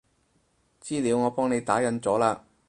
[0.81, 2.39] 資料我幫你打印咗喇